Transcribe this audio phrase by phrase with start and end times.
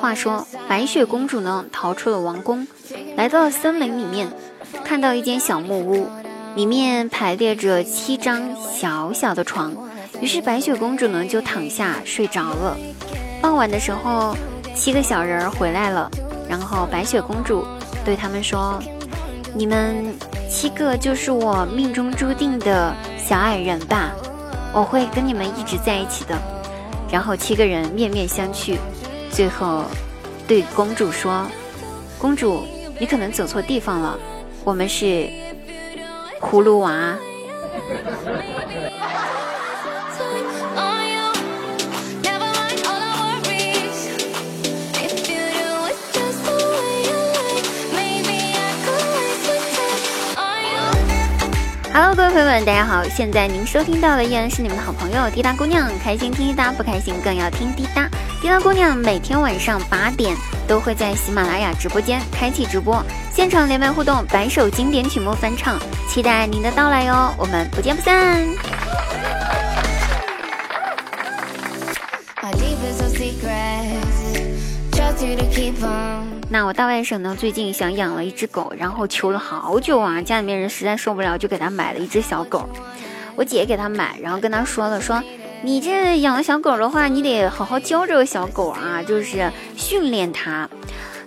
[0.00, 2.66] 话说，白雪公主呢逃出了王宫，
[3.16, 4.28] 来到了森林里面，
[4.84, 6.08] 看到一间小木屋，
[6.56, 8.42] 里面排列着七张
[8.76, 9.72] 小小的床，
[10.20, 12.76] 于是白雪公主呢就躺下睡着了。
[13.40, 14.36] 傍晚的时候，
[14.74, 16.10] 七个小人儿回来了，
[16.48, 17.64] 然后白雪公主
[18.04, 18.82] 对他们说
[19.54, 20.14] ：“你们
[20.48, 24.12] 七个就是我命中注定的小矮人吧？
[24.72, 26.36] 我会跟你们一直在一起的。”
[27.12, 28.76] 然后七个人面面相觑。
[29.30, 29.84] 最后，
[30.46, 31.46] 对公主说
[32.18, 32.62] ：“公主，
[32.98, 34.18] 你可能走错地方了，
[34.64, 35.28] 我们是
[36.40, 37.16] 葫芦娃。”
[52.04, 53.04] Hello，各位朋友们，大家好！
[53.04, 58.08] 现在您收听到的依然是你们的好朋友滴答姑娘，开心听滴答，不开心更要听滴答。
[58.40, 60.36] 滴答姑娘每天晚上八点
[60.66, 63.00] 都会在喜马拉雅直播间开启直播，
[63.32, 65.78] 现场连麦互动，百首经典曲目翻唱，
[66.08, 67.32] 期待您的到来哟！
[67.38, 68.44] 我们不见不散。
[76.48, 77.34] 那我大外甥呢？
[77.38, 82.68] 最近想养了一只狗，然后求了好久啊，家里面人实在受不了，就给他买了一只小狗。
[83.34, 85.22] 我姐给他买，然后跟他说了，说
[85.62, 90.68] 你这养了小狗的话，你得好好教这个小狗啊，就是训练它。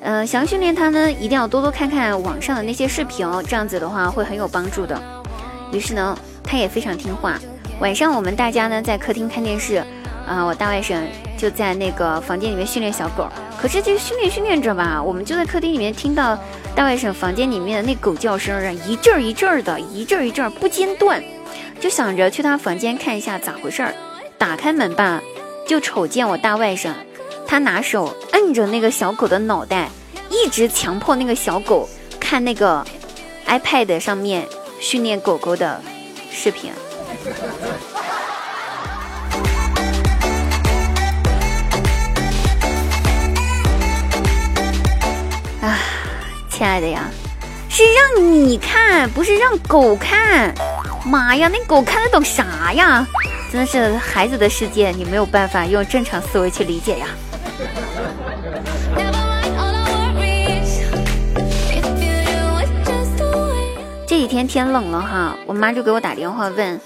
[0.00, 5.00] 嗯，想训练它呢，一定要多多看看网上的那些视频，这样子的话会很有帮助的。
[5.72, 7.38] 于是呢，他也非常听话。
[7.80, 9.82] 晚上我们大家呢在客厅看电视，
[10.26, 11.02] 啊，我大外甥
[11.36, 13.28] 就在那个房间里面训练小狗。
[13.60, 16.38] 可是这训练训练着吧，我们就在客厅里面听到
[16.74, 21.22] 大外甥房间里面的那狗叫声，一阵儿一阵儿的，一阵儿一阵儿不间断，
[21.80, 23.94] 就想着去他房间看一下咋回事儿。
[24.36, 25.22] 打开门吧，
[25.66, 26.92] 就瞅见我大外甥，
[27.46, 29.88] 他拿手摁着那个小狗的脑袋，
[30.28, 31.88] 一直强迫那个小狗
[32.18, 32.84] 看那个
[33.46, 34.46] iPad 上面
[34.80, 35.80] 训练狗狗的
[36.30, 36.70] 视频。
[46.64, 47.10] 亲爱的呀，
[47.68, 50.54] 是让你看，不是让狗看。
[51.04, 53.06] 妈呀，那狗看得懂啥呀？
[53.52, 57.06] 真的是孩子的世界，你没有办法用正常思维去理解呀。
[64.06, 66.80] 这几天天冷了哈，我妈就给我打电话问，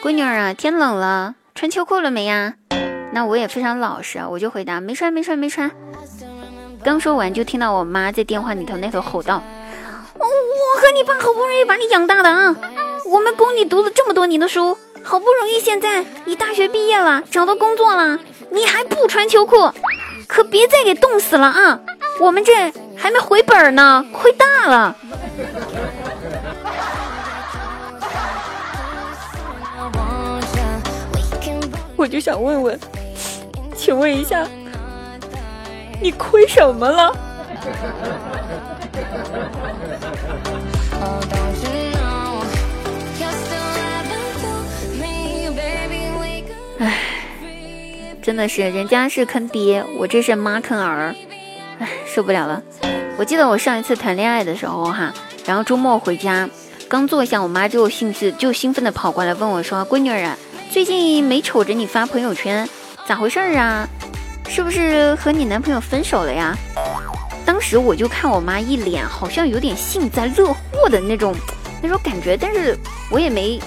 [0.00, 2.54] 闺女儿啊，天冷了，穿秋裤了没呀？
[3.12, 5.72] 那我也非常老实，我就回答没穿，没穿，没穿。
[6.84, 9.42] 刚说完，就听到我妈在电话里头那头吼道
[10.18, 10.24] ：“我
[10.78, 12.54] 和你爸好不容易把你养大的啊，
[13.06, 18.18] 我们供你读了这么多年的书，好不容易现在你大学毕业了，找到工作了，
[18.50, 19.72] 你还不穿秋裤，
[20.28, 21.80] 可别再给冻死了啊！
[22.20, 24.94] 我们这还没回本呢，亏大了。”
[31.96, 32.78] 我就想问问，
[33.74, 34.46] 请问一下。
[36.04, 37.16] 你亏什么了？
[46.78, 46.98] 哎，
[48.22, 51.14] 真的是人家是坑爹，我这是妈坑儿，
[51.78, 52.62] 唉，受不了了。
[53.16, 55.10] 我记得我上一次谈恋爱的时候哈，
[55.46, 56.46] 然后周末回家，
[56.86, 60.36] 刚坐下，我妈就兴致就兴奋的跑过来问我说：“闺女儿啊，
[60.70, 62.68] 最近没瞅着你发朋友圈，
[63.06, 63.88] 咋回事儿啊？”
[64.48, 66.56] 是不是和你男朋友分手了呀？
[67.44, 71.34] 当时我就看我妈一脸好像有点幸灾乐祸的那种
[71.82, 72.78] 那种感觉，但是
[73.10, 73.60] 我也没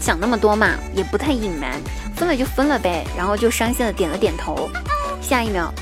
[0.00, 1.80] 想那么多嘛，也不太隐瞒，
[2.14, 4.68] 分了就分了呗，然后就伤心的点了点头。
[5.20, 5.72] 下一秒，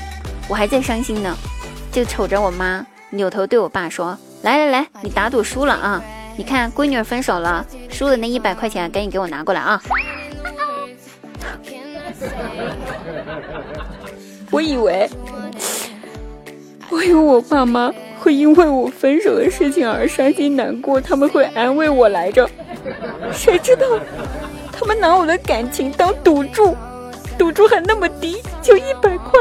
[0.47, 1.35] 我还在伤心呢，
[1.91, 6.01] 就瞅着我妈扭头对我爸说：“来来来，你打赌输了啊！
[6.37, 9.81] 你看闺女分手了，输的那一百块钱赶紧给我拿过来啊！”
[14.51, 15.09] 我以为，
[16.89, 22.49] 我以为我爸妈会因为我分手的事情而伤心难过，他们会安慰我来着。
[23.33, 23.85] 谁知道，
[24.71, 26.75] 他们拿我的感情当赌注，
[27.37, 29.39] 赌注还那么低，就一百块。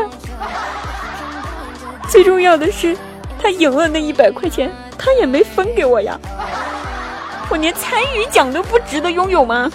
[2.09, 2.97] 最重要的是，
[3.41, 6.19] 他赢了那一百块钱，他也没分给我呀。
[7.51, 9.71] 我连参与奖都不值得拥有吗？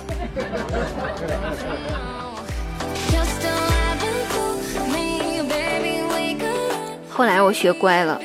[7.19, 8.17] 后来我学乖了，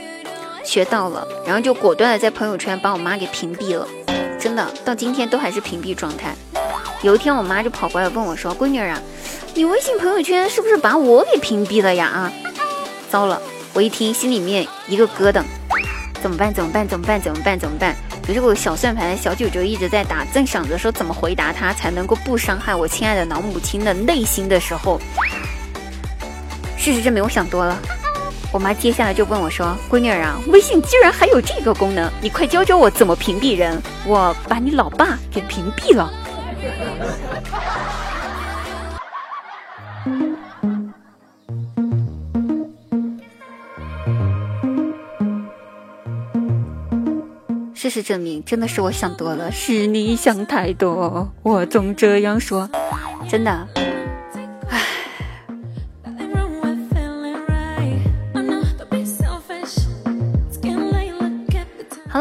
[0.62, 3.84] 学到了，然后就果断的在朋友圈把我妈给屏蔽了。
[4.38, 6.32] 真的，到今天都还是屏蔽状态。
[7.02, 9.02] 有一天我妈就跑过来问我说：“闺女啊，
[9.52, 12.32] 你微信朋友圈是不是把我给屏蔽了呀？”啊，
[13.10, 13.42] 糟了！
[13.72, 15.42] 我一听心里面一个咯噔，
[16.22, 16.54] 怎么办？
[16.54, 16.86] 怎么办？
[16.86, 17.20] 怎么办？
[17.20, 17.58] 怎么办？
[17.58, 17.96] 怎么办？
[18.28, 25.00] 于是我小算盘的小九九一直在打，正想着说怎么回答他才能够不伤害我亲爱的老母亲的内心的时候，
[26.78, 27.76] 事实证明我想多了。
[28.54, 33.82] 我妈接下来就问我说：“闺女儿啊，微信居然还有这个功能，你快教教我怎么屏蔽人。
[34.06, 36.08] 我把你老爸给屏蔽了。”
[47.74, 51.28] 事实证明，真的是我想多了，是你想太多。
[51.42, 52.70] 我总这样说，
[53.28, 53.83] 真的。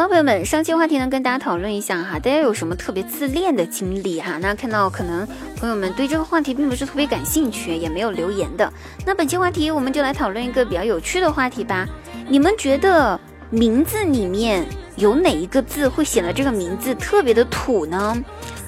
[0.08, 4.38] 朋友们，上期话题呢，跟大家讨论一下哈，大家有什么特别自恋的经历哈？
[4.42, 5.28] 那看到可能
[5.58, 8.72] 朋友们对这个话题并不是特别感兴趣，也没有留言的。
[9.06, 11.88] 那本期话题，我们就来讨论一个比较有趣的话题吧。
[12.28, 13.20] 你们觉得
[13.50, 14.66] 名字里面？
[14.96, 18.16] 有哪一个字会显得这个名字特别的土呢？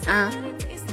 [0.08, 0.32] 啊，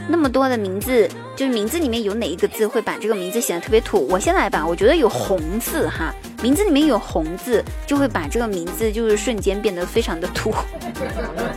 [0.08, 4.06] 那么多的名字，就是名字里面有哪一个字会把这个名字显得特别土？
[4.08, 10.52] 我先来吧，我觉得有红字哈，名字里面有红字就会把这个名字就是瞬间变得非常的土，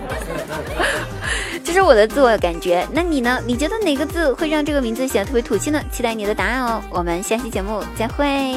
[1.64, 2.88] 这是我的自我感觉。
[2.92, 3.42] 那你呢？
[3.46, 5.82] 你觉得哪个字会让这个名字显得特别土气呢？
[5.92, 6.82] 期待你的答案哦。
[6.92, 8.56] 我们下期节目再会。